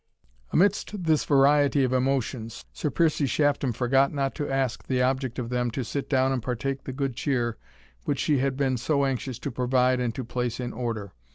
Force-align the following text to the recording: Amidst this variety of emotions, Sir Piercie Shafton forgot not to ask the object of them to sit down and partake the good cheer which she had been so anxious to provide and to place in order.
Amidst 0.51 1.03
this 1.03 1.25
variety 1.25 1.83
of 1.83 1.93
emotions, 1.93 2.65
Sir 2.73 2.89
Piercie 2.89 3.27
Shafton 3.29 3.71
forgot 3.71 4.11
not 4.11 4.33
to 4.33 4.49
ask 4.49 4.87
the 4.87 4.99
object 4.99 5.37
of 5.37 5.49
them 5.49 5.69
to 5.69 5.83
sit 5.83 6.09
down 6.09 6.31
and 6.31 6.41
partake 6.41 6.85
the 6.85 6.91
good 6.91 7.15
cheer 7.15 7.55
which 8.05 8.17
she 8.17 8.39
had 8.39 8.57
been 8.57 8.77
so 8.77 9.05
anxious 9.05 9.37
to 9.37 9.51
provide 9.51 9.99
and 9.99 10.15
to 10.15 10.23
place 10.23 10.59
in 10.59 10.73
order. 10.73 11.13